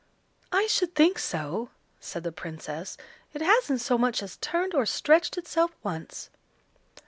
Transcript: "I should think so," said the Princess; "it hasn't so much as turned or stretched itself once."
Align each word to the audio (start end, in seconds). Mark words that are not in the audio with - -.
"I 0.51 0.65
should 0.65 0.95
think 0.95 1.19
so," 1.19 1.69
said 1.99 2.23
the 2.23 2.31
Princess; 2.31 2.97
"it 3.33 3.43
hasn't 3.43 3.81
so 3.81 3.99
much 3.99 4.23
as 4.23 4.37
turned 4.37 4.73
or 4.73 4.83
stretched 4.87 5.37
itself 5.37 5.75
once." 5.83 6.31